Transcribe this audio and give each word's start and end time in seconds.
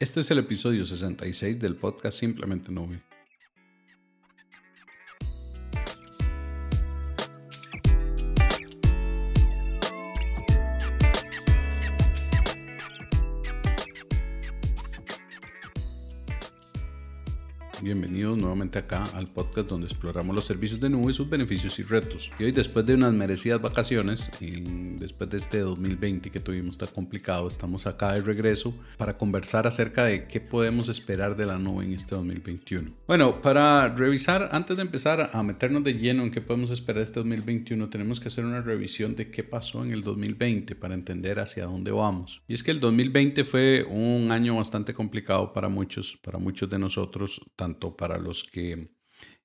Este 0.00 0.20
es 0.20 0.30
el 0.32 0.38
episodio 0.38 0.84
66 0.84 1.60
del 1.60 1.76
podcast 1.76 2.18
Simplemente 2.18 2.72
Nube. 2.72 3.00
Bienvenidos 17.82 18.38
nuevamente 18.38 18.78
acá 18.78 19.02
al 19.14 19.26
podcast 19.26 19.68
donde 19.68 19.86
exploramos 19.88 20.34
los 20.34 20.44
servicios 20.44 20.80
de 20.80 20.88
nube, 20.88 21.12
sus 21.12 21.28
beneficios 21.28 21.78
y 21.78 21.82
retos. 21.82 22.30
Y 22.38 22.44
hoy 22.44 22.52
después 22.52 22.86
de 22.86 22.94
unas 22.94 23.12
merecidas 23.12 23.60
vacaciones, 23.60 24.30
y 24.40 24.60
después 24.98 25.28
de 25.28 25.38
este 25.38 25.58
2020 25.58 26.30
que 26.30 26.40
tuvimos 26.40 26.78
tan 26.78 26.88
complicado, 26.90 27.48
estamos 27.48 27.86
acá 27.86 28.12
de 28.12 28.20
regreso 28.20 28.74
para 28.96 29.16
conversar 29.16 29.66
acerca 29.66 30.04
de 30.04 30.26
qué 30.26 30.40
podemos 30.40 30.88
esperar 30.88 31.36
de 31.36 31.46
la 31.46 31.58
nube 31.58 31.84
en 31.84 31.92
este 31.92 32.14
2021. 32.14 32.92
Bueno, 33.06 33.42
para 33.42 33.88
revisar, 33.88 34.50
antes 34.52 34.76
de 34.76 34.82
empezar 34.82 35.30
a 35.32 35.42
meternos 35.42 35.84
de 35.84 35.94
lleno 35.94 36.22
en 36.22 36.30
qué 36.30 36.40
podemos 36.40 36.70
esperar 36.70 37.02
este 37.02 37.20
2021, 37.20 37.90
tenemos 37.90 38.20
que 38.20 38.28
hacer 38.28 38.44
una 38.44 38.62
revisión 38.62 39.16
de 39.16 39.30
qué 39.30 39.42
pasó 39.42 39.84
en 39.84 39.92
el 39.92 40.02
2020 40.02 40.74
para 40.76 40.94
entender 40.94 41.40
hacia 41.40 41.64
dónde 41.64 41.90
vamos. 41.90 42.40
Y 42.48 42.54
es 42.54 42.62
que 42.62 42.70
el 42.70 42.80
2020 42.80 43.44
fue 43.44 43.84
un 43.84 44.30
año 44.30 44.56
bastante 44.56 44.94
complicado 44.94 45.52
para 45.52 45.68
muchos, 45.68 46.18
para 46.22 46.38
muchos 46.38 46.70
de 46.70 46.78
nosotros, 46.78 47.40
tanto 47.64 47.96
para 47.96 48.18
los 48.18 48.44
que 48.44 48.90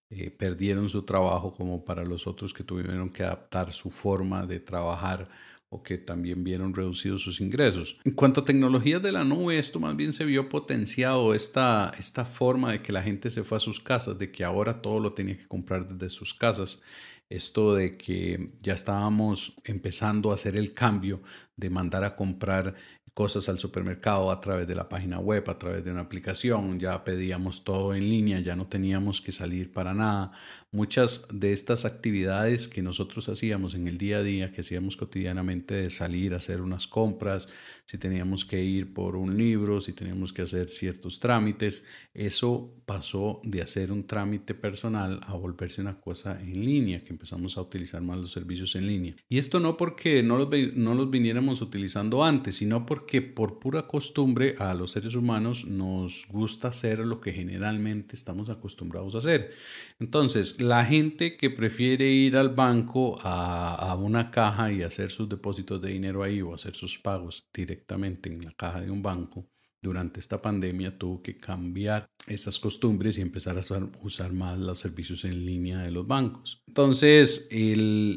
eh, 0.10 0.30
perdieron 0.30 0.90
su 0.90 1.04
trabajo 1.04 1.54
como 1.54 1.86
para 1.86 2.04
los 2.04 2.28
otros 2.28 2.54
que 2.54 2.66
tuvieron 2.66 3.10
que 3.10 3.24
adaptar 3.24 3.72
su 3.72 3.90
forma 3.90 4.46
de 4.46 4.60
trabajar 4.60 5.30
o 5.70 5.82
que 5.82 5.98
también 5.98 6.44
vieron 6.44 6.74
reducidos 6.74 7.22
sus 7.22 7.40
ingresos. 7.40 7.98
En 8.04 8.12
cuanto 8.12 8.42
a 8.42 8.46
tecnologías 8.46 9.02
de 9.02 9.14
la 9.14 9.24
nube, 9.24 9.58
esto 9.58 9.80
más 9.80 9.96
bien 9.96 10.12
se 10.12 10.26
vio 10.26 10.50
potenciado, 10.50 11.34
esta, 11.34 11.94
esta 11.98 12.26
forma 12.26 12.74
de 12.74 12.82
que 12.82 12.92
la 12.92 13.04
gente 13.04 13.30
se 13.30 13.44
fue 13.44 13.56
a 13.56 13.62
sus 13.62 13.80
casas, 13.80 14.18
de 14.18 14.32
que 14.34 14.44
ahora 14.44 14.82
todo 14.82 15.00
lo 15.00 15.14
tenía 15.14 15.38
que 15.38 15.48
comprar 15.48 15.88
desde 15.88 16.10
sus 16.10 16.34
casas. 16.34 16.82
Esto 17.30 17.74
de 17.76 17.96
que 17.96 18.54
ya 18.60 18.74
estábamos 18.74 19.54
empezando 19.64 20.32
a 20.32 20.34
hacer 20.34 20.58
el 20.58 20.74
cambio 20.74 21.22
de 21.56 21.70
mandar 21.70 22.04
a 22.04 22.18
comprar 22.18 22.76
cosas 23.20 23.50
al 23.50 23.60
supermercado 23.60 24.32
a 24.32 24.40
través 24.40 24.66
de 24.66 24.76
la 24.76 24.88
página 24.88 25.20
web, 25.20 25.44
a 25.50 25.60
través 25.60 25.84
de 25.84 25.92
una 25.92 26.00
aplicación, 26.00 26.80
ya 26.80 27.04
pedíamos 27.04 27.66
todo 27.66 27.94
en 27.94 28.10
línea, 28.10 28.40
ya 28.40 28.56
no 28.56 28.68
teníamos 28.68 29.20
que 29.20 29.34
salir 29.34 29.74
para 29.74 29.94
nada. 29.94 30.32
Muchas 30.72 31.28
de 31.32 31.52
estas 31.52 31.86
actividades 31.86 32.68
que 32.68 32.84
nosotros 32.84 33.28
hacíamos 33.28 33.74
en 33.74 33.88
el 33.88 33.98
día 33.98 34.18
a 34.18 34.24
día, 34.24 34.52
que 34.52 34.62
hacíamos 34.62 34.98
cotidianamente 34.98 35.74
de 35.74 35.90
salir 35.90 36.34
a 36.34 36.38
hacer 36.38 36.62
unas 36.62 36.86
compras, 36.86 37.48
si 37.90 37.98
teníamos 37.98 38.46
que 38.46 38.64
ir 38.64 38.94
por 38.94 39.16
un 39.16 39.36
libro, 39.36 39.82
si 39.82 39.94
teníamos 39.94 40.32
que 40.32 40.44
hacer 40.44 40.70
ciertos 40.70 41.20
trámites, 41.20 41.88
eso 42.14 42.72
pasó 42.86 43.42
de 43.44 43.64
hacer 43.64 43.92
un 43.92 44.06
trámite 44.06 44.54
personal 44.54 45.20
a 45.26 45.34
volverse 45.34 45.82
una 45.82 46.00
cosa 46.00 46.40
en 46.40 46.64
línea, 46.64 47.04
que 47.04 47.14
empezamos 47.14 47.58
a 47.58 47.62
utilizar 47.62 48.04
más 48.04 48.20
los 48.20 48.32
servicios 48.32 48.76
en 48.76 48.86
línea. 48.86 49.16
Y 49.28 49.40
esto 49.40 49.60
no 49.60 49.76
porque 49.76 50.22
no 50.22 50.38
los, 50.38 50.50
no 50.76 50.94
los 50.94 51.10
viniéramos 51.10 51.64
utilizando 51.64 52.24
antes, 52.24 52.58
sino 52.58 52.86
porque 52.86 53.24
por 53.24 53.58
pura 53.58 53.88
costumbre 53.88 54.56
a 54.60 54.76
los 54.76 54.92
seres 54.92 55.16
humanos 55.16 55.66
nos 55.66 56.28
gusta 56.30 56.68
hacer 56.68 57.00
lo 57.00 57.20
que 57.20 57.34
generalmente 57.34 58.16
estamos 58.16 58.52
acostumbrados 58.52 59.16
a 59.16 59.18
hacer. 59.18 59.52
Entonces, 60.00 60.59
la 60.60 60.86
gente 60.86 61.38
que 61.38 61.50
prefiere 61.50 62.06
ir 62.10 62.36
al 62.36 62.50
banco 62.50 63.18
a, 63.24 63.96
una 64.00 64.30
caja 64.32 64.72
y 64.72 64.84
hacer 64.84 65.12
sus 65.12 65.28
depósitos 65.28 65.82
de 65.82 65.90
dinero 65.90 66.24
ahí 66.24 66.42
o 66.42 66.54
hacer 66.54 66.76
sus 66.76 66.98
pagos 67.00 67.48
directamente 67.54 68.30
en 68.30 68.44
la 68.44 68.52
caja 68.54 68.82
de 68.82 68.92
un 68.92 69.02
banco, 69.02 69.48
durante 69.82 70.20
esta 70.20 70.42
pandemia 70.42 70.98
tuvo 70.98 71.22
que 71.22 71.38
cambiar 71.38 72.10
esas 72.28 72.60
costumbres 72.60 73.18
y 73.18 73.22
empezar 73.22 73.58
a 73.58 73.62
usar, 74.02 74.34
más 74.34 74.60
los 74.60 74.78
servicios 74.78 75.24
en 75.24 75.46
línea 75.46 75.80
de 75.80 75.92
los 75.92 76.06
bancos. 76.06 76.62
Entonces, 76.68 77.50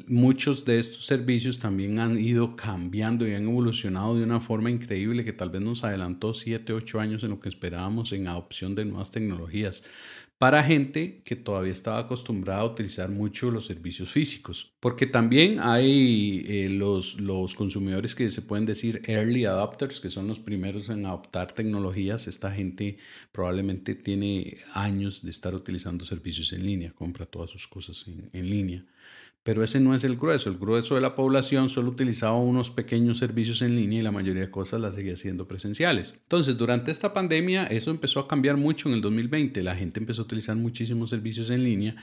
muchos 0.08 0.64
de 0.64 0.80
estos 0.80 1.06
servicios 1.06 1.60
también 1.60 2.00
han 2.00 2.18
ido 2.18 2.56
cambiando 2.56 3.26
y 3.26 3.34
han 3.34 3.44
evolucionado 3.44 4.16
de 4.16 4.24
una 4.24 4.40
forma 4.40 4.70
increíble 4.70 5.24
que 5.24 5.32
tal 5.32 5.50
vez 5.50 5.62
nos 5.62 5.84
adelantó 5.84 6.34
7, 6.34 6.72
8 6.72 7.00
años 7.00 7.22
en 7.22 7.30
lo 7.30 7.40
que 7.40 7.48
esperábamos 7.48 8.12
en 8.12 8.26
adopción 8.26 8.74
de 8.74 8.84
nuevas 8.84 9.12
tecnologías 9.12 9.84
para 10.42 10.64
gente 10.64 11.22
que 11.24 11.36
todavía 11.36 11.70
estaba 11.70 12.00
acostumbrada 12.00 12.62
a 12.62 12.64
utilizar 12.64 13.08
mucho 13.08 13.48
los 13.52 13.66
servicios 13.66 14.10
físicos. 14.10 14.72
Porque 14.80 15.06
también 15.06 15.60
hay 15.60 16.44
eh, 16.48 16.68
los, 16.68 17.20
los 17.20 17.54
consumidores 17.54 18.16
que 18.16 18.28
se 18.28 18.42
pueden 18.42 18.66
decir 18.66 19.02
early 19.06 19.44
adopters, 19.44 20.00
que 20.00 20.10
son 20.10 20.26
los 20.26 20.40
primeros 20.40 20.88
en 20.88 21.06
adoptar 21.06 21.52
tecnologías. 21.52 22.26
Esta 22.26 22.50
gente 22.50 22.98
probablemente 23.30 23.94
tiene 23.94 24.56
años 24.74 25.22
de 25.22 25.30
estar 25.30 25.54
utilizando 25.54 26.04
servicios 26.04 26.52
en 26.52 26.66
línea, 26.66 26.90
compra 26.90 27.24
todas 27.24 27.48
sus 27.48 27.68
cosas 27.68 28.04
en, 28.08 28.28
en 28.32 28.50
línea. 28.50 28.84
Pero 29.44 29.64
ese 29.64 29.80
no 29.80 29.94
es 29.94 30.04
el 30.04 30.16
grueso. 30.16 30.50
El 30.50 30.58
grueso 30.58 30.94
de 30.94 31.00
la 31.00 31.16
población 31.16 31.68
solo 31.68 31.90
utilizaba 31.90 32.36
unos 32.36 32.70
pequeños 32.70 33.18
servicios 33.18 33.60
en 33.62 33.74
línea 33.74 33.98
y 33.98 34.02
la 34.02 34.12
mayoría 34.12 34.42
de 34.42 34.50
cosas 34.50 34.80
las 34.80 34.94
seguía 34.94 35.14
haciendo 35.14 35.48
presenciales. 35.48 36.14
Entonces, 36.22 36.56
durante 36.56 36.92
esta 36.92 37.12
pandemia, 37.12 37.66
eso 37.66 37.90
empezó 37.90 38.20
a 38.20 38.28
cambiar 38.28 38.56
mucho 38.56 38.88
en 38.88 38.94
el 38.94 39.00
2020. 39.00 39.62
La 39.62 39.74
gente 39.74 39.98
empezó 39.98 40.22
a 40.22 40.24
utilizar 40.26 40.54
muchísimos 40.54 41.10
servicios 41.10 41.50
en 41.50 41.64
línea 41.64 41.96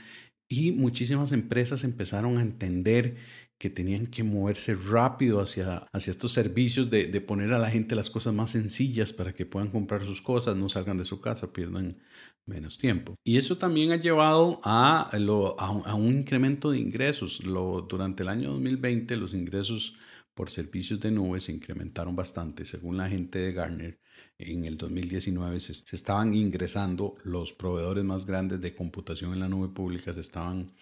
y 0.50 0.72
muchísimas 0.72 1.30
empresas 1.30 1.84
empezaron 1.84 2.36
a 2.36 2.42
entender 2.42 3.16
que 3.56 3.70
tenían 3.70 4.06
que 4.08 4.24
moverse 4.24 4.74
rápido 4.74 5.40
hacia, 5.40 5.86
hacia 5.92 6.10
estos 6.10 6.32
servicios 6.32 6.90
de, 6.90 7.06
de, 7.06 7.20
poner 7.20 7.52
a 7.52 7.58
la 7.58 7.70
gente 7.70 7.94
las 7.94 8.10
cosas 8.10 8.34
más 8.34 8.50
sencillas 8.50 9.12
para 9.12 9.32
que 9.32 9.46
puedan 9.46 9.70
comprar 9.70 10.02
sus 10.02 10.20
cosas, 10.20 10.56
no 10.56 10.68
salgan 10.68 10.96
de 10.96 11.04
su 11.04 11.20
casa, 11.20 11.52
pierdan 11.52 11.98
menos 12.46 12.78
tiempo. 12.78 13.14
Y 13.22 13.36
eso 13.36 13.56
también 13.56 13.92
ha 13.92 13.96
llevado 13.96 14.60
a, 14.64 15.08
a, 15.12 15.94
un 15.94 16.12
incremento 16.12 16.72
de 16.72 16.78
ingresos. 16.78 17.40
Durante 17.44 18.24
el 18.24 18.28
año 18.28 18.50
2020 18.52 19.16
los 19.16 19.34
ingresos 19.34 19.94
por 20.34 20.50
servicios 20.50 20.98
de 20.98 21.12
nube 21.12 21.38
se 21.40 21.52
incrementaron 21.52 22.16
bastante. 22.16 22.64
Según 22.64 22.96
la 22.96 23.08
gente 23.08 23.38
de 23.38 23.52
Gartner, 23.52 24.00
en 24.38 24.64
el 24.64 24.76
2019 24.76 25.60
se, 25.60 25.74
se, 25.74 25.96
estaban 25.96 26.34
ingresando 26.34 27.16
los 27.24 27.52
proveedores 27.52 28.04
más 28.04 28.26
grandes 28.26 28.60
de 28.60 28.74
computación 28.74 29.32
en 29.32 29.40
la 29.40 29.48
nube 29.48 29.68
pública, 29.68 30.12
se 30.12 30.20
estaban 30.20 30.72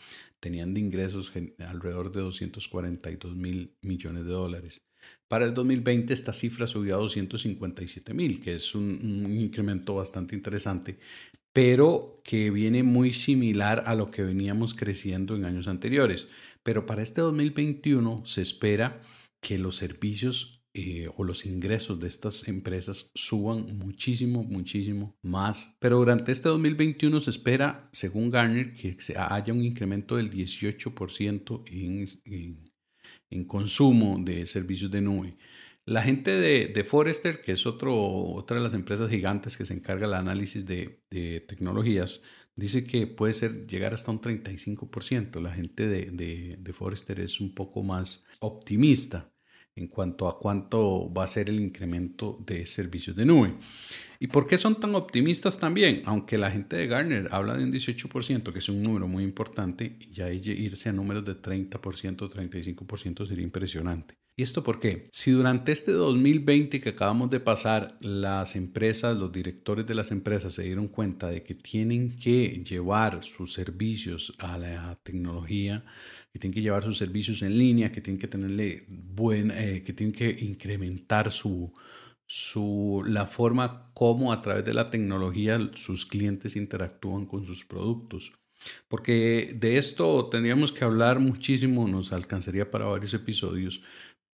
tenían 0.40 0.74
de 0.74 0.80
ingresos 0.80 1.32
alrededor 1.58 2.12
de 2.12 2.20
242 2.20 3.34
mil 3.34 3.76
millones 3.82 4.24
de 4.24 4.30
dólares. 4.30 4.86
Para 5.26 5.44
el 5.44 5.54
2020 5.54 6.12
esta 6.12 6.32
cifra 6.32 6.66
subió 6.66 6.96
a 6.96 6.98
257 6.98 8.14
mil, 8.14 8.40
que 8.40 8.54
es 8.54 8.74
un, 8.74 8.84
un, 9.24 9.38
incremento 9.38 9.94
bastante 9.94 10.34
interesante, 10.34 10.98
pero 11.52 12.20
que 12.24 12.50
viene 12.50 12.82
muy 12.82 13.12
similar 13.12 13.84
a 13.86 13.94
lo 13.94 14.10
que 14.10 14.22
veníamos 14.22 14.74
creciendo 14.74 15.36
en 15.36 15.44
años 15.44 15.68
anteriores. 15.68 16.28
Pero 16.62 16.86
para 16.86 17.02
este 17.02 17.20
2021 17.20 18.22
se 18.26 18.42
espera 18.42 19.00
que 19.40 19.58
los 19.58 19.76
servicios 19.76 20.57
eh, 20.80 21.10
o 21.16 21.24
los 21.24 21.44
ingresos 21.44 21.98
de 21.98 22.06
estas 22.06 22.46
empresas 22.46 23.10
suban 23.12 23.76
muchísimo, 23.76 24.44
muchísimo 24.44 25.18
más. 25.22 25.76
Pero 25.80 25.98
durante 25.98 26.30
este 26.30 26.48
2021 26.48 27.20
se 27.20 27.30
espera, 27.30 27.88
según 27.92 28.30
Garner, 28.30 28.72
que 28.72 28.96
haya 29.16 29.52
un 29.52 29.64
incremento 29.64 30.14
del 30.14 30.30
18% 30.30 31.64
en, 33.30 33.44
consumo 33.46 34.18
de 34.20 34.46
servicios 34.46 34.92
de 34.92 35.00
nube. 35.00 35.36
La 35.84 36.02
gente 36.02 36.30
de, 36.30 36.68
de, 36.68 36.84
Forrester, 36.84 37.40
que 37.42 37.52
es 37.52 37.66
otra 37.66 38.56
de 38.56 38.62
las 38.62 38.74
empresas 38.74 39.10
gigantes 39.10 39.56
que 39.56 39.64
se 39.64 39.74
encarga 39.74 40.06
del 40.06 40.14
análisis 40.14 40.64
de, 40.64 41.02
de 41.10 41.40
tecnologías, 41.40 42.22
dice 42.54 42.84
que 42.84 43.08
puede 43.08 43.34
ser 43.34 43.66
llegar 43.66 43.94
hasta 43.94 44.12
un 44.12 44.20
35%. 44.20 45.40
La 45.40 45.52
gente 45.52 45.88
de, 45.88 46.10
de, 46.12 46.56
de 46.60 46.72
Forrester 46.72 47.18
es 47.18 47.40
un 47.40 47.52
poco 47.52 47.82
más 47.82 48.24
optimista 48.38 49.32
en 49.78 49.88
cuanto 49.88 50.28
a 50.28 50.38
cuánto 50.38 51.12
va 51.12 51.24
a 51.24 51.28
ser 51.28 51.48
el 51.48 51.60
incremento 51.60 52.42
de 52.44 52.66
servicios 52.66 53.16
de 53.16 53.24
nube. 53.24 53.54
¿Y 54.20 54.26
por 54.26 54.46
qué 54.46 54.58
son 54.58 54.80
tan 54.80 54.94
optimistas 54.94 55.58
también? 55.58 56.02
Aunque 56.04 56.38
la 56.38 56.50
gente 56.50 56.76
de 56.76 56.86
Gartner 56.88 57.28
habla 57.30 57.56
de 57.56 57.64
un 57.64 57.72
18%, 57.72 58.52
que 58.52 58.58
es 58.58 58.68
un 58.68 58.82
número 58.82 59.06
muy 59.06 59.22
importante, 59.22 59.98
ya 60.10 60.28
irse 60.30 60.88
a 60.88 60.92
números 60.92 61.24
de 61.24 61.40
30%, 61.40 61.78
35% 61.78 63.26
sería 63.26 63.44
impresionante. 63.44 64.14
¿Y 64.38 64.44
esto 64.44 64.62
por 64.62 64.78
qué? 64.78 65.08
Si 65.10 65.32
durante 65.32 65.72
este 65.72 65.90
2020 65.90 66.80
que 66.80 66.90
acabamos 66.90 67.28
de 67.28 67.40
pasar, 67.40 67.98
las 67.98 68.54
empresas, 68.54 69.16
los 69.16 69.32
directores 69.32 69.84
de 69.84 69.96
las 69.96 70.12
empresas 70.12 70.52
se 70.52 70.62
dieron 70.62 70.86
cuenta 70.86 71.26
de 71.26 71.42
que 71.42 71.56
tienen 71.56 72.16
que 72.16 72.62
llevar 72.64 73.24
sus 73.24 73.52
servicios 73.52 74.32
a 74.38 74.56
la 74.56 74.96
tecnología, 75.02 75.84
que 76.32 76.38
tienen 76.38 76.54
que 76.54 76.62
llevar 76.62 76.84
sus 76.84 76.98
servicios 76.98 77.42
en 77.42 77.58
línea, 77.58 77.90
que 77.90 78.00
tienen 78.00 78.20
que 78.20 78.28
tenerle 78.28 78.84
buen, 78.86 79.50
eh, 79.50 79.82
que 79.84 79.92
tienen 79.92 80.14
que 80.14 80.30
incrementar 80.30 81.32
su, 81.32 81.74
su, 82.24 83.02
la 83.08 83.26
forma 83.26 83.90
como 83.92 84.32
a 84.32 84.40
través 84.40 84.64
de 84.64 84.72
la 84.72 84.88
tecnología 84.88 85.58
sus 85.74 86.06
clientes 86.06 86.54
interactúan 86.54 87.26
con 87.26 87.44
sus 87.44 87.64
productos. 87.64 88.32
Porque 88.88 89.52
de 89.56 89.78
esto 89.78 90.28
tendríamos 90.28 90.72
que 90.72 90.84
hablar 90.84 91.18
muchísimo, 91.18 91.88
nos 91.88 92.12
alcanzaría 92.12 92.70
para 92.70 92.86
varios 92.86 93.14
episodios, 93.14 93.82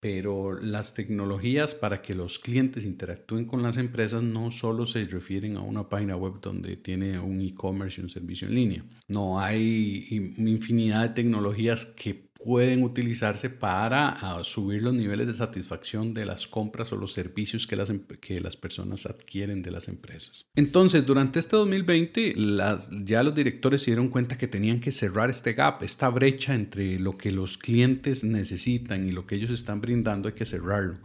pero 0.05 0.53
las 0.53 0.93
tecnologías 0.93 1.75
para 1.75 2.03
que 2.03 2.15
los 2.15 2.39
clientes 2.39 2.85
interactúen 2.85 3.47
con 3.47 3.63
las 3.63 3.79
empresas 3.79 4.23
no 4.23 4.51
solo 4.51 4.85
se 4.85 5.03
refieren 5.07 5.57
a 5.57 5.63
una 5.63 5.89
página 5.89 6.15
web 6.15 6.43
donde 6.43 6.77
tiene 6.77 7.19
un 7.19 7.41
e-commerce 7.41 8.03
y 8.03 8.05
un 8.05 8.11
servicio 8.11 8.47
en 8.47 8.55
línea. 8.55 8.85
No, 9.09 9.41
hay 9.41 10.05
infinidad 10.37 11.09
de 11.09 11.15
tecnologías 11.15 11.87
que 11.87 12.29
pueden 12.45 12.83
utilizarse 12.83 13.49
para 13.49 14.11
ah, 14.11 14.45
subir 14.45 14.83
los 14.83 14.93
niveles 14.93 15.27
de 15.27 15.35
satisfacción 15.35 16.13
de 16.13 16.27
las 16.27 16.47
compras 16.47 16.93
o 16.93 16.97
los 16.97 17.13
servicios 17.13 17.67
que 17.67 17.75
las, 17.75 17.91
que 18.21 18.39
las 18.41 18.57
personas 18.57 19.07
adquieren 19.07 19.63
de 19.63 19.71
las 19.71 19.89
empresas. 19.89 20.45
Entonces, 20.55 21.07
durante 21.07 21.39
este 21.39 21.57
2020, 21.57 22.35
las, 22.37 22.91
ya 23.05 23.23
los 23.23 23.35
directores 23.35 23.81
se 23.81 23.93
dieron 23.93 24.09
cuenta 24.09 24.37
que 24.37 24.47
tenían 24.47 24.81
que 24.81 24.93
cerrar 24.93 25.31
este 25.31 25.55
gap, 25.55 25.83
esta 25.83 26.11
brecha 26.11 26.55
entre 26.55 26.99
lo 26.99 27.17
que 27.17 27.33
los 27.33 27.57
clientes 27.57 28.25
necesitan 28.25 29.09
y 29.09 29.13
lo 29.13 29.27
que 29.27 29.37
ellos 29.37 29.51
están 29.51 29.81
brindando, 29.81 30.29
hay 30.29 30.35
que 30.35 30.45
cerrarlo. 30.45 30.99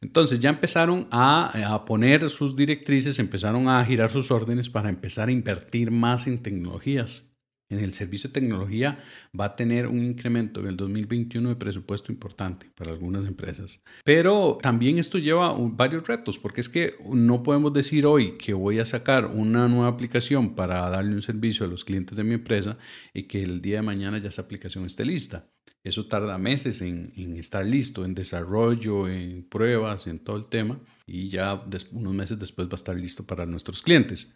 Entonces 0.00 0.40
ya 0.40 0.50
empezaron 0.50 1.06
a, 1.12 1.84
poner 1.86 2.28
sus 2.28 2.56
directrices, 2.56 3.20
empezaron 3.20 3.68
a 3.68 3.84
girar 3.84 4.10
sus 4.10 4.32
órdenes 4.32 4.68
para 4.68 4.88
empezar 4.88 5.28
a 5.28 5.32
invertir 5.32 5.92
más 5.92 6.26
en 6.26 6.42
tecnologías 6.42 7.31
en 7.72 7.80
el 7.82 7.94
servicio 7.94 8.28
de 8.28 8.34
tecnología 8.34 8.96
va 9.38 9.46
a 9.46 9.56
tener 9.56 9.86
un 9.86 10.02
incremento 10.04 10.60
en 10.60 10.66
el 10.66 10.76
2021 10.76 11.48
de 11.48 11.56
presupuesto 11.56 12.12
importante 12.12 12.70
para 12.74 12.92
algunas 12.92 13.26
empresas. 13.26 13.80
Pero 14.04 14.58
también 14.60 14.98
esto 14.98 15.18
lleva 15.18 15.54
varios 15.58 16.06
retos, 16.06 16.38
porque 16.38 16.60
es 16.60 16.68
que 16.68 16.94
no 17.12 17.42
podemos 17.42 17.72
decir 17.72 18.06
hoy 18.06 18.36
que 18.38 18.54
voy 18.54 18.78
a 18.78 18.84
sacar 18.84 19.26
una 19.26 19.68
nueva 19.68 19.88
aplicación 19.88 20.54
para 20.54 20.88
darle 20.88 21.14
un 21.14 21.22
servicio 21.22 21.66
a 21.66 21.68
los 21.68 21.84
clientes 21.84 22.16
de 22.16 22.24
mi 22.24 22.34
empresa 22.34 22.78
y 23.12 23.24
que 23.24 23.42
el 23.42 23.60
día 23.60 23.76
de 23.76 23.82
mañana 23.82 24.18
ya 24.18 24.28
esa 24.28 24.42
aplicación 24.42 24.84
esté 24.84 25.04
lista. 25.04 25.48
Eso 25.84 26.06
tarda 26.06 26.38
meses 26.38 26.80
en, 26.80 27.36
estar 27.36 27.66
listo, 27.66 28.04
en 28.04 28.14
desarrollo, 28.14 29.08
en 29.08 29.42
pruebas, 29.42 30.06
en 30.06 30.20
todo 30.20 30.36
el 30.36 30.46
tema, 30.46 30.80
y 31.06 31.28
ya 31.28 31.64
unos 31.90 32.14
meses 32.14 32.38
después 32.38 32.68
va 32.68 32.72
a 32.72 32.76
estar 32.76 32.96
listo 32.96 33.26
para 33.26 33.46
nuestros 33.46 33.82
clientes. 33.82 34.32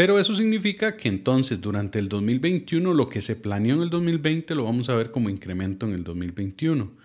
Pero 0.00 0.18
eso 0.18 0.34
significa 0.34 0.96
que 0.96 1.10
entonces 1.10 1.60
durante 1.60 1.98
el 1.98 2.08
2021 2.08 2.94
lo 2.94 3.10
que 3.10 3.20
se 3.20 3.36
planeó 3.36 3.74
en 3.74 3.82
el 3.82 3.90
2020 3.90 4.54
lo 4.54 4.64
vamos 4.64 4.88
a 4.88 4.94
ver 4.94 5.10
como 5.10 5.28
incremento 5.28 5.84
en 5.84 5.92
el 5.92 6.04
2021 6.04 6.96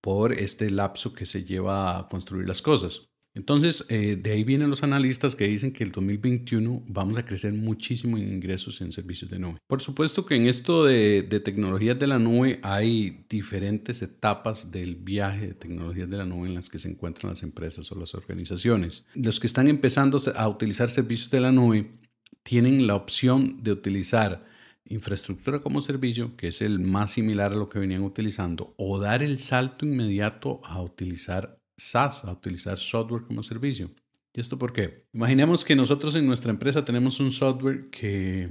por 0.00 0.32
este 0.32 0.70
lapso 0.70 1.12
que 1.12 1.26
se 1.26 1.42
lleva 1.42 1.98
a 1.98 2.08
construir 2.08 2.46
las 2.46 2.62
cosas. 2.62 3.08
Entonces, 3.34 3.84
eh, 3.88 4.14
de 4.14 4.30
ahí 4.30 4.44
vienen 4.44 4.70
los 4.70 4.84
analistas 4.84 5.34
que 5.34 5.48
dicen 5.48 5.72
que 5.72 5.82
el 5.82 5.90
2021 5.90 6.84
vamos 6.86 7.16
a 7.16 7.24
crecer 7.24 7.52
muchísimo 7.52 8.18
en 8.18 8.32
ingresos 8.32 8.80
en 8.80 8.92
servicios 8.92 9.28
de 9.32 9.40
nube. 9.40 9.58
Por 9.66 9.82
supuesto 9.82 10.24
que 10.24 10.36
en 10.36 10.46
esto 10.46 10.84
de, 10.84 11.22
de 11.22 11.40
tecnologías 11.40 11.98
de 11.98 12.06
la 12.06 12.20
nube 12.20 12.60
hay 12.62 13.26
diferentes 13.28 14.00
etapas 14.00 14.70
del 14.70 14.94
viaje 14.94 15.48
de 15.48 15.54
tecnologías 15.54 16.08
de 16.08 16.18
la 16.18 16.24
nube 16.24 16.46
en 16.46 16.54
las 16.54 16.70
que 16.70 16.78
se 16.78 16.88
encuentran 16.88 17.30
las 17.30 17.42
empresas 17.42 17.90
o 17.90 17.98
las 17.98 18.14
organizaciones. 18.14 19.04
Los 19.16 19.40
que 19.40 19.48
están 19.48 19.66
empezando 19.66 20.20
a 20.36 20.48
utilizar 20.48 20.88
servicios 20.88 21.30
de 21.30 21.40
la 21.40 21.50
nube 21.50 22.03
tienen 22.44 22.86
la 22.86 22.94
opción 22.94 23.62
de 23.64 23.72
utilizar 23.72 24.44
infraestructura 24.84 25.60
como 25.60 25.80
servicio, 25.80 26.36
que 26.36 26.48
es 26.48 26.62
el 26.62 26.78
más 26.78 27.12
similar 27.12 27.52
a 27.52 27.56
lo 27.56 27.68
que 27.68 27.78
venían 27.78 28.02
utilizando, 28.02 28.74
o 28.76 29.00
dar 29.00 29.22
el 29.22 29.38
salto 29.38 29.86
inmediato 29.86 30.60
a 30.62 30.80
utilizar 30.80 31.58
SaaS, 31.76 32.24
a 32.24 32.32
utilizar 32.32 32.78
software 32.78 33.24
como 33.24 33.42
servicio. 33.42 33.90
¿Y 34.32 34.40
esto 34.40 34.58
por 34.58 34.72
qué? 34.72 35.06
Imaginemos 35.12 35.64
que 35.64 35.74
nosotros 35.74 36.14
en 36.16 36.26
nuestra 36.26 36.50
empresa 36.50 36.84
tenemos 36.84 37.18
un 37.18 37.32
software 37.32 37.88
que 37.90 38.50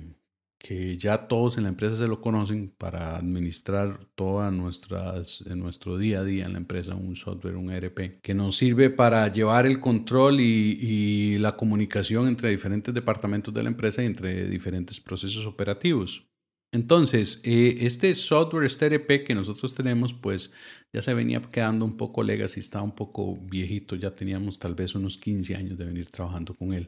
que 0.63 0.97
ya 0.97 1.27
todos 1.27 1.57
en 1.57 1.63
la 1.63 1.69
empresa 1.69 1.97
se 1.97 2.07
lo 2.07 2.21
conocen 2.21 2.73
para 2.77 3.17
administrar 3.17 4.07
todo 4.15 4.49
nuestras, 4.49 5.43
en 5.45 5.59
nuestro 5.59 5.97
día 5.97 6.21
a 6.21 6.23
día 6.23 6.45
en 6.45 6.53
la 6.53 6.59
empresa, 6.59 6.95
un 6.95 7.17
software, 7.17 7.57
un 7.57 7.69
ERP, 7.69 8.21
que 8.21 8.33
nos 8.33 8.55
sirve 8.55 8.89
para 8.89 9.27
llevar 9.27 9.65
el 9.65 9.81
control 9.81 10.39
y, 10.39 10.79
y 10.81 11.37
la 11.39 11.57
comunicación 11.57 12.29
entre 12.29 12.49
diferentes 12.49 12.93
departamentos 12.93 13.53
de 13.53 13.61
la 13.61 13.69
empresa 13.69 14.03
y 14.03 14.05
entre 14.05 14.47
diferentes 14.47 15.01
procesos 15.01 15.45
operativos. 15.45 16.25
Entonces, 16.73 17.39
eh, 17.43 17.77
este 17.81 18.15
software, 18.15 18.65
este 18.65 18.87
ERP 18.87 19.25
que 19.27 19.35
nosotros 19.35 19.75
tenemos, 19.75 20.11
pues 20.11 20.51
ya 20.91 21.03
se 21.03 21.13
venía 21.13 21.39
quedando 21.39 21.85
un 21.85 21.97
poco 21.97 22.23
legacy, 22.23 22.61
estaba 22.61 22.83
un 22.83 22.95
poco 22.95 23.35
viejito, 23.35 23.95
ya 23.95 24.15
teníamos 24.15 24.57
tal 24.57 24.73
vez 24.73 24.95
unos 24.95 25.19
15 25.19 25.55
años 25.55 25.77
de 25.77 25.85
venir 25.85 26.09
trabajando 26.09 26.55
con 26.55 26.73
él. 26.73 26.87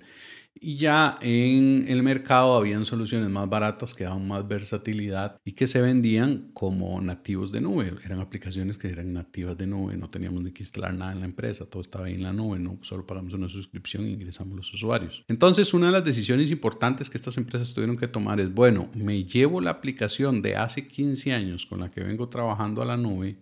Y 0.59 0.77
ya 0.77 1.17
en 1.21 1.85
el 1.89 2.01
mercado 2.01 2.55
habían 2.55 2.85
soluciones 2.85 3.29
más 3.29 3.49
baratas 3.49 3.93
que 3.93 4.05
daban 4.05 4.27
más 4.27 4.47
versatilidad 4.47 5.39
y 5.43 5.51
que 5.51 5.67
se 5.67 5.81
vendían 5.81 6.49
como 6.53 6.99
nativos 7.01 7.51
de 7.51 7.61
nube. 7.61 7.93
Eran 8.05 8.19
aplicaciones 8.19 8.77
que 8.77 8.87
eran 8.87 9.13
nativas 9.13 9.57
de 9.57 9.67
nube, 9.67 9.97
no 9.97 10.09
teníamos 10.09 10.41
ni 10.43 10.51
que 10.51 10.63
instalar 10.63 10.93
nada 10.93 11.11
en 11.11 11.19
la 11.19 11.25
empresa, 11.25 11.65
todo 11.65 11.81
estaba 11.81 12.05
ahí 12.05 12.13
en 12.13 12.23
la 12.23 12.33
nube, 12.33 12.57
no 12.57 12.79
solo 12.81 13.05
pagamos 13.05 13.33
una 13.33 13.49
suscripción 13.49 14.05
e 14.05 14.11
ingresamos 14.11 14.55
los 14.55 14.73
usuarios. 14.73 15.23
Entonces, 15.27 15.73
una 15.73 15.87
de 15.87 15.91
las 15.91 16.05
decisiones 16.05 16.49
importantes 16.51 17.09
que 17.09 17.17
estas 17.17 17.37
empresas 17.37 17.73
tuvieron 17.73 17.97
que 17.97 18.07
tomar 18.07 18.39
es, 18.39 18.53
bueno, 18.53 18.89
me 18.95 19.25
llevo 19.25 19.59
la 19.59 19.71
aplicación 19.71 20.41
de 20.41 20.55
hace 20.55 20.87
15 20.87 21.33
años 21.33 21.65
con 21.65 21.81
la 21.81 21.91
que 21.91 22.01
vengo 22.01 22.29
trabajando 22.29 22.81
a 22.81 22.85
la 22.85 22.97
nube 22.97 23.37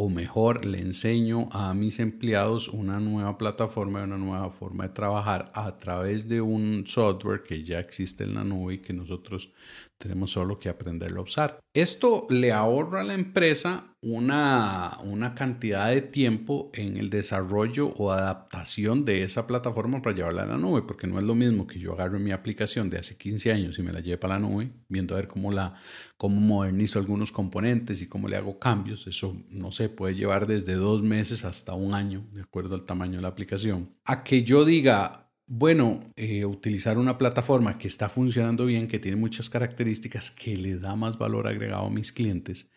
o 0.00 0.08
mejor 0.08 0.64
le 0.64 0.78
enseño 0.78 1.48
a 1.50 1.74
mis 1.74 1.98
empleados 1.98 2.68
una 2.68 3.00
nueva 3.00 3.36
plataforma, 3.36 4.04
una 4.04 4.16
nueva 4.16 4.48
forma 4.50 4.84
de 4.84 4.94
trabajar 4.94 5.50
a 5.56 5.76
través 5.76 6.28
de 6.28 6.40
un 6.40 6.86
software 6.86 7.42
que 7.42 7.64
ya 7.64 7.80
existe 7.80 8.22
en 8.22 8.36
la 8.36 8.44
nube 8.44 8.74
y 8.74 8.78
que 8.78 8.92
nosotros 8.92 9.50
tenemos 9.98 10.30
solo 10.30 10.58
que 10.58 10.68
aprenderlo 10.68 11.20
a 11.20 11.24
usar. 11.24 11.60
Esto 11.74 12.26
le 12.30 12.52
ahorra 12.52 13.00
a 13.00 13.04
la 13.04 13.14
empresa 13.14 13.96
una, 14.00 14.96
una 15.02 15.34
cantidad 15.34 15.90
de 15.90 16.02
tiempo 16.02 16.70
en 16.72 16.96
el 16.96 17.10
desarrollo 17.10 17.88
o 17.88 18.12
adaptación 18.12 19.04
de 19.04 19.24
esa 19.24 19.46
plataforma 19.48 20.00
para 20.00 20.14
llevarla 20.14 20.44
a 20.44 20.46
la 20.46 20.56
nube, 20.56 20.82
porque 20.82 21.08
no 21.08 21.18
es 21.18 21.24
lo 21.24 21.34
mismo 21.34 21.66
que 21.66 21.80
yo 21.80 21.94
agarre 21.94 22.20
mi 22.20 22.30
aplicación 22.30 22.90
de 22.90 22.98
hace 22.98 23.16
15 23.16 23.52
años 23.52 23.78
y 23.78 23.82
me 23.82 23.92
la 23.92 24.00
lleve 24.00 24.18
para 24.18 24.34
la 24.34 24.48
nube, 24.48 24.70
viendo 24.88 25.14
a 25.14 25.18
ver 25.18 25.26
cómo, 25.26 25.50
la, 25.50 25.74
cómo 26.16 26.40
modernizo 26.40 27.00
algunos 27.00 27.32
componentes 27.32 28.00
y 28.00 28.08
cómo 28.08 28.28
le 28.28 28.36
hago 28.36 28.58
cambios. 28.58 29.06
Eso, 29.08 29.36
no 29.50 29.72
sé, 29.72 29.88
puede 29.88 30.14
llevar 30.14 30.46
desde 30.46 30.74
dos 30.74 31.02
meses 31.02 31.44
hasta 31.44 31.74
un 31.74 31.92
año, 31.92 32.24
de 32.32 32.42
acuerdo 32.42 32.76
al 32.76 32.84
tamaño 32.84 33.16
de 33.16 33.22
la 33.22 33.28
aplicación. 33.28 33.96
A 34.04 34.22
que 34.22 34.44
yo 34.44 34.64
diga, 34.64 35.27
bueno, 35.48 36.00
eh, 36.16 36.44
utilizar 36.44 36.98
una 36.98 37.16
plataforma 37.16 37.78
que 37.78 37.88
está 37.88 38.10
funcionando 38.10 38.66
bien, 38.66 38.86
que 38.86 38.98
tiene 38.98 39.16
muchas 39.16 39.48
características, 39.48 40.30
que 40.30 40.56
le 40.56 40.78
da 40.78 40.94
más 40.94 41.16
valor 41.18 41.48
agregado 41.48 41.86
a 41.86 41.90
mis 41.90 42.12
clientes 42.12 42.70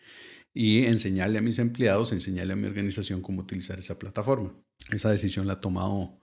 y 0.54 0.86
enseñarle 0.86 1.38
a 1.38 1.42
mis 1.42 1.58
empleados, 1.58 2.12
enseñarle 2.12 2.54
a 2.54 2.56
mi 2.56 2.66
organización 2.66 3.20
cómo 3.20 3.42
utilizar 3.42 3.78
esa 3.78 3.98
plataforma. 3.98 4.54
Esa 4.90 5.10
decisión 5.10 5.46
la 5.46 5.54
ha 5.54 5.60
tomado 5.60 6.18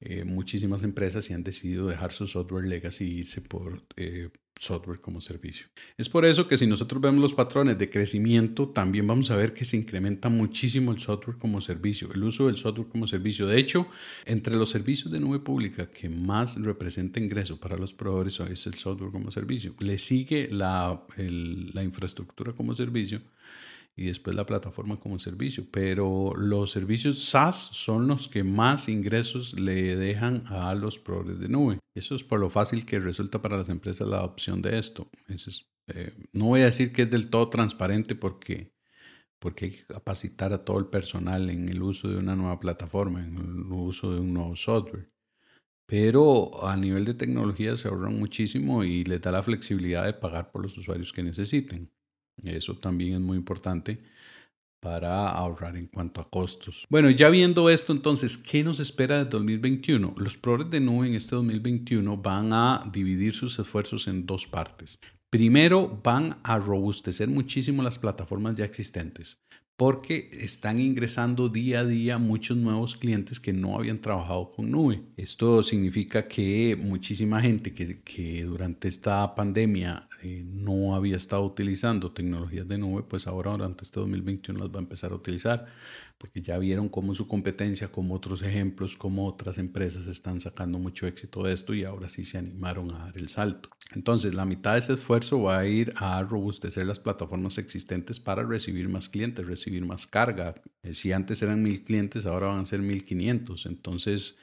eh, 0.00 0.24
muchísimas 0.24 0.82
empresas 0.82 1.30
han 1.30 1.44
decidido 1.44 1.86
dejar 1.86 2.12
su 2.12 2.26
software 2.26 2.64
legacy 2.64 3.04
y 3.04 3.18
irse 3.18 3.42
por 3.42 3.82
eh, 3.96 4.30
software 4.58 5.00
como 5.00 5.20
servicio. 5.20 5.66
Es 5.98 6.08
por 6.08 6.24
eso 6.24 6.46
que 6.48 6.56
si 6.56 6.66
nosotros 6.66 7.02
vemos 7.02 7.20
los 7.20 7.34
patrones 7.34 7.76
de 7.76 7.90
crecimiento, 7.90 8.68
también 8.70 9.06
vamos 9.06 9.30
a 9.30 9.36
ver 9.36 9.52
que 9.52 9.66
se 9.66 9.76
incrementa 9.76 10.30
muchísimo 10.30 10.92
el 10.92 11.00
software 11.00 11.36
como 11.36 11.60
servicio, 11.60 12.10
el 12.14 12.22
uso 12.22 12.46
del 12.46 12.56
software 12.56 12.88
como 12.88 13.06
servicio. 13.06 13.46
De 13.46 13.58
hecho, 13.58 13.88
entre 14.24 14.56
los 14.56 14.70
servicios 14.70 15.12
de 15.12 15.20
nube 15.20 15.40
pública 15.40 15.90
que 15.90 16.08
más 16.08 16.60
representa 16.60 17.20
ingreso 17.20 17.60
para 17.60 17.76
los 17.76 17.92
proveedores 17.92 18.40
es 18.40 18.66
el 18.66 18.74
software 18.74 19.12
como 19.12 19.30
servicio. 19.30 19.74
Le 19.80 19.98
sigue 19.98 20.48
la 20.50 21.04
infraestructura 21.82 22.54
como 22.54 22.72
servicio 22.72 23.20
y 24.00 24.06
después 24.06 24.34
la 24.34 24.46
plataforma 24.46 24.98
como 24.98 25.18
servicio. 25.18 25.66
Pero 25.70 26.32
los 26.34 26.70
servicios 26.70 27.22
SaaS 27.22 27.68
son 27.72 28.08
los 28.08 28.28
que 28.28 28.42
más 28.42 28.88
ingresos 28.88 29.60
le 29.60 29.94
dejan 29.94 30.44
a 30.46 30.74
los 30.74 30.98
proveedores 30.98 31.38
de 31.38 31.48
nube. 31.50 31.78
Eso 31.94 32.14
es 32.14 32.24
por 32.24 32.40
lo 32.40 32.48
fácil 32.48 32.86
que 32.86 32.98
resulta 32.98 33.42
para 33.42 33.58
las 33.58 33.68
empresas 33.68 34.08
la 34.08 34.16
adopción 34.16 34.62
de 34.62 34.78
esto. 34.78 35.10
Eh, 35.88 36.14
no 36.32 36.46
voy 36.46 36.62
a 36.62 36.66
decir 36.66 36.94
que 36.94 37.02
es 37.02 37.10
del 37.10 37.28
todo 37.28 37.50
transparente 37.50 38.14
porque, 38.14 38.72
porque 39.38 39.66
hay 39.66 39.70
que 39.72 39.84
capacitar 39.84 40.54
a 40.54 40.64
todo 40.64 40.78
el 40.78 40.86
personal 40.86 41.50
en 41.50 41.68
el 41.68 41.82
uso 41.82 42.08
de 42.08 42.16
una 42.16 42.34
nueva 42.34 42.58
plataforma, 42.58 43.22
en 43.22 43.36
el 43.36 43.70
uso 43.70 44.14
de 44.14 44.20
un 44.20 44.32
nuevo 44.32 44.56
software. 44.56 45.10
Pero 45.84 46.66
a 46.66 46.74
nivel 46.74 47.04
de 47.04 47.12
tecnología 47.12 47.76
se 47.76 47.88
ahorran 47.88 48.18
muchísimo 48.18 48.82
y 48.82 49.04
les 49.04 49.20
da 49.20 49.30
la 49.30 49.42
flexibilidad 49.42 50.06
de 50.06 50.14
pagar 50.14 50.50
por 50.50 50.62
los 50.62 50.78
usuarios 50.78 51.12
que 51.12 51.22
necesiten. 51.22 51.90
Eso 52.44 52.74
también 52.76 53.14
es 53.14 53.20
muy 53.20 53.36
importante 53.36 54.00
para 54.80 55.28
ahorrar 55.28 55.76
en 55.76 55.86
cuanto 55.86 56.20
a 56.20 56.30
costos. 56.30 56.86
Bueno, 56.88 57.10
ya 57.10 57.28
viendo 57.28 57.68
esto, 57.68 57.92
entonces, 57.92 58.38
¿qué 58.38 58.64
nos 58.64 58.80
espera 58.80 59.18
de 59.18 59.26
2021? 59.26 60.14
Los 60.16 60.36
proveedores 60.36 60.70
de 60.70 60.80
nube 60.80 61.06
en 61.06 61.14
este 61.14 61.36
2021 61.36 62.16
van 62.16 62.52
a 62.52 62.90
dividir 62.90 63.34
sus 63.34 63.58
esfuerzos 63.58 64.08
en 64.08 64.24
dos 64.24 64.46
partes. 64.46 64.98
Primero, 65.28 66.00
van 66.02 66.38
a 66.42 66.58
robustecer 66.58 67.28
muchísimo 67.28 67.82
las 67.82 67.98
plataformas 67.98 68.56
ya 68.56 68.64
existentes 68.64 69.38
porque 69.80 70.28
están 70.34 70.78
ingresando 70.78 71.48
día 71.48 71.80
a 71.80 71.84
día 71.86 72.18
muchos 72.18 72.54
nuevos 72.54 72.96
clientes 72.96 73.40
que 73.40 73.54
no 73.54 73.76
habían 73.76 73.98
trabajado 73.98 74.50
con 74.50 74.70
nube. 74.70 75.00
Esto 75.16 75.62
significa 75.62 76.28
que 76.28 76.76
muchísima 76.78 77.40
gente 77.40 77.72
que, 77.72 78.02
que 78.02 78.44
durante 78.44 78.88
esta 78.88 79.34
pandemia 79.34 80.06
eh, 80.22 80.42
no 80.44 80.94
había 80.94 81.16
estado 81.16 81.44
utilizando 81.44 82.12
tecnologías 82.12 82.68
de 82.68 82.78
nube, 82.78 83.02
pues 83.02 83.26
ahora 83.26 83.52
durante 83.52 83.84
este 83.84 84.00
2021 84.00 84.58
las 84.58 84.68
va 84.70 84.76
a 84.76 84.82
empezar 84.82 85.12
a 85.12 85.14
utilizar, 85.14 85.66
porque 86.18 86.42
ya 86.42 86.58
vieron 86.58 86.88
cómo 86.88 87.14
su 87.14 87.26
competencia, 87.26 87.88
como 87.88 88.14
otros 88.14 88.42
ejemplos, 88.42 88.96
como 88.96 89.26
otras 89.26 89.58
empresas 89.58 90.06
están 90.06 90.40
sacando 90.40 90.78
mucho 90.78 91.06
éxito 91.06 91.42
de 91.42 91.52
esto 91.54 91.72
y 91.74 91.84
ahora 91.84 92.08
sí 92.08 92.24
se 92.24 92.38
animaron 92.38 92.92
a 92.92 92.98
dar 92.98 93.16
el 93.18 93.28
salto. 93.28 93.70
Entonces, 93.94 94.34
la 94.34 94.44
mitad 94.44 94.74
de 94.74 94.80
ese 94.80 94.92
esfuerzo 94.92 95.42
va 95.42 95.58
a 95.58 95.66
ir 95.66 95.92
a 95.96 96.22
robustecer 96.22 96.86
las 96.86 97.00
plataformas 97.00 97.58
existentes 97.58 98.20
para 98.20 98.42
recibir 98.42 98.88
más 98.88 99.08
clientes, 99.08 99.46
recibir 99.46 99.84
más 99.84 100.06
carga. 100.06 100.54
Eh, 100.82 100.94
si 100.94 101.12
antes 101.12 101.42
eran 101.42 101.62
mil 101.62 101.82
clientes, 101.82 102.26
ahora 102.26 102.48
van 102.48 102.60
a 102.60 102.66
ser 102.66 102.80
1500. 102.80 103.66
Entonces, 103.66 104.38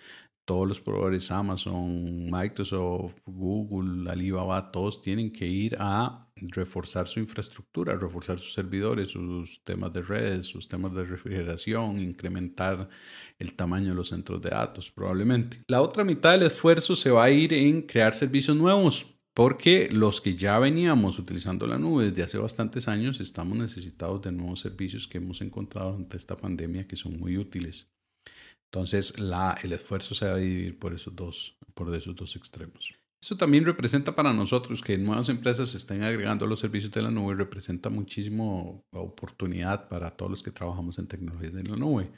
todos 0.47 0.65
los 0.65 0.79
proveedores, 0.79 1.29
Amazon, 1.29 2.31
Microsoft, 2.31 3.15
Google, 3.25 4.09
Alibaba, 4.09 4.71
todos 4.71 5.01
tienen 5.01 5.29
que 5.29 5.45
ir 5.45 5.75
a 5.77 6.29
reforzar 6.37 7.09
su 7.09 7.19
infraestructura, 7.19 7.97
reforzar 7.97 8.39
sus 8.39 8.53
servidores, 8.53 9.09
sus 9.09 9.61
temas 9.65 9.91
de 9.91 10.01
redes, 10.01 10.45
sus 10.45 10.69
temas 10.69 10.93
de 10.93 11.03
refrigeración, 11.03 11.99
incrementar 11.99 12.87
el 13.37 13.55
tamaño 13.55 13.89
de 13.89 13.95
los 13.95 14.07
centros 14.07 14.41
de 14.41 14.51
datos, 14.51 14.89
probablemente. 14.89 15.63
La 15.67 15.81
otra 15.81 16.05
mitad 16.05 16.31
del 16.31 16.43
esfuerzo 16.43 16.95
se 16.95 17.11
va 17.11 17.25
a 17.25 17.29
ir 17.29 17.53
en 17.53 17.81
crear 17.81 18.13
servicios 18.13 18.55
nuevos. 18.55 19.05
Porque 19.33 19.89
los 19.91 20.19
que 20.19 20.33
ya 20.35 20.57
veníamos 20.57 21.19
utilizando 21.19 21.67
la 21.67 21.77
nube 21.77 22.05
desde 22.05 22.23
hace 22.23 22.37
bastantes 22.39 22.87
años 22.87 23.19
estamos 23.19 23.55
necesitados 23.55 24.23
de 24.23 24.31
nuevos 24.31 24.61
servicios 24.61 25.07
que 25.07 25.19
hemos 25.19 25.41
encontrado 25.41 25.95
ante 25.95 26.17
esta 26.17 26.35
pandemia 26.37 26.87
que 26.87 26.95
son 26.95 27.19
muy 27.19 27.37
útiles. 27.37 27.87
Entonces, 28.71 29.19
la, 29.19 29.57
el 29.63 29.73
esfuerzo 29.73 30.13
se 30.13 30.25
va 30.25 30.33
a 30.33 30.37
dividir 30.37 30.77
por 30.77 30.93
esos 30.93 31.15
dos, 31.15 31.57
por 31.73 31.93
esos 31.95 32.15
dos 32.15 32.35
extremos. 32.35 32.93
Eso 33.19 33.35
también 33.35 33.65
representa 33.65 34.15
para 34.15 34.31
nosotros 34.31 34.81
que 34.81 34.97
nuevas 34.97 35.27
empresas 35.29 35.73
estén 35.73 36.03
agregando 36.03 36.45
los 36.45 36.59
servicios 36.59 36.91
de 36.91 37.01
la 37.01 37.09
nube, 37.09 37.33
representa 37.33 37.89
muchísimo 37.89 38.85
oportunidad 38.91 39.89
para 39.89 40.11
todos 40.11 40.29
los 40.29 40.43
que 40.43 40.51
trabajamos 40.51 40.99
en 40.99 41.07
tecnologías 41.07 41.53
de 41.53 41.63
la 41.63 41.75
nube. 41.75 42.11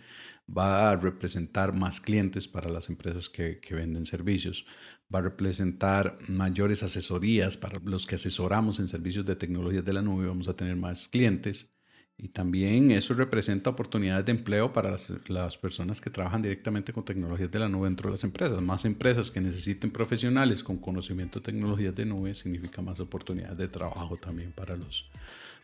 Va 0.50 0.92
a 0.92 0.98
representar 0.98 1.74
más 1.74 2.02
clientes 2.02 2.50
para 2.50 2.70
las 2.70 2.90
empresas 2.90 3.30
que, 3.30 3.62
venden 3.72 4.06
servicios. 4.06 4.66
Va 5.14 5.20
a 5.20 5.24
representar 5.24 6.18
mayores 6.28 6.84
asesorías 6.84 7.56
para 7.56 7.80
los 7.80 8.06
que 8.06 8.16
asesoramos 8.16 8.80
en 8.80 8.90
servicios 8.90 9.26
de 9.26 9.38
tecnologías 9.38 9.86
de 9.86 9.94
la 9.94 10.02
nube. 10.02 10.28
Vamos 10.28 10.50
a 10.50 10.56
tener 10.56 10.76
más 10.76 11.08
clientes 11.08 11.72
y 12.22 12.28
también 12.28 12.92
eso 12.92 13.14
representa 13.14 13.70
oportunidades 13.70 14.26
de 14.26 14.34
empleo 14.34 14.74
para 14.74 14.94
las, 15.28 15.58
personas 15.58 16.02
que 16.02 16.10
trabajan 16.10 16.42
directamente 16.42 16.92
con 16.92 17.06
tecnologías 17.06 17.50
de 17.50 17.60
la 17.60 17.70
nube 17.70 17.88
dentro 17.88 18.10
de 18.10 18.16
las 18.16 18.24
empresas. 18.26 18.62
Más 18.62 18.84
empresas 18.84 19.32
que 19.32 19.40
necesiten 19.40 19.90
profesionales 19.90 20.62
con 20.62 20.78
conocimiento 20.78 21.40
de 21.40 21.46
tecnologías 21.46 21.96
de 21.96 22.06
nube 22.06 22.34
significa 22.34 22.82
más 22.82 23.00
oportunidades 23.00 23.58
de 23.58 23.70
trabajo 23.70 24.18
también 24.18 24.52
para, 24.52 24.76
los, 24.76 25.10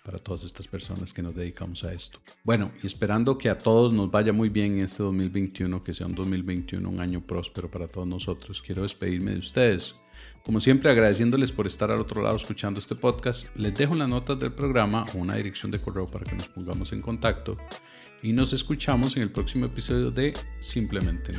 para 0.05 0.19
todas 0.19 0.43
estas 0.43 0.67
personas 0.67 1.11
que 1.11 1.23
nos 1.23 1.35
dedicamos 1.35 1.83
a 1.83 1.91
esto. 1.91 2.19
Bueno, 2.43 2.71
y 2.83 2.87
esperando 2.87 3.37
que 3.37 3.49
a 3.49 3.57
todos 3.57 3.91
nos 3.91 4.11
vaya 4.11 4.31
muy 4.31 4.49
bien 4.49 4.77
en 4.77 4.85
este 4.85 5.01
2021, 5.01 5.83
que 5.83 5.93
sea 5.93 6.05
un 6.05 6.15
2021 6.15 6.87
un 6.87 6.99
año 7.01 7.21
próspero 7.21 7.69
para 7.71 7.87
todos 7.87 8.07
nosotros, 8.07 8.61
quiero 8.61 8.83
despedirme 8.83 9.31
de 9.31 9.39
ustedes 9.39 9.95
como 10.43 10.59
siempre, 10.59 10.91
agradeciéndoles 10.91 11.51
por 11.51 11.65
estar 11.65 11.89
al 11.89 11.99
otro 11.99 12.21
lado 12.21 12.35
escuchando 12.35 12.79
este 12.79 12.95
podcast, 12.95 13.47
les 13.55 13.73
dejo 13.73 13.93
en 13.93 13.99
las 13.99 14.09
notas 14.09 14.37
del 14.37 14.51
programa 14.51 15.05
una 15.15 15.35
dirección 15.35 15.71
de 15.71 15.79
correo 15.79 16.07
para 16.07 16.23
que 16.23 16.35
nos 16.35 16.47
pongamos 16.47 16.93
en 16.93 17.01
contacto 17.01 17.57
y 18.21 18.31
nos 18.31 18.53
escuchamos 18.53 19.15
en 19.17 19.23
el 19.23 19.31
próximo 19.31 19.65
episodio 19.65 20.11
de 20.11 20.33
Simplemente. 20.61 21.33